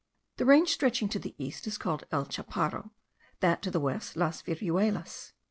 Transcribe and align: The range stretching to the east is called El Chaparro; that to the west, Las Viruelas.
The 0.37 0.45
range 0.45 0.69
stretching 0.69 1.09
to 1.09 1.19
the 1.19 1.35
east 1.37 1.67
is 1.67 1.77
called 1.77 2.05
El 2.11 2.25
Chaparro; 2.25 2.89
that 3.41 3.61
to 3.61 3.69
the 3.69 3.79
west, 3.79 4.15
Las 4.17 4.41
Viruelas. 4.41 5.33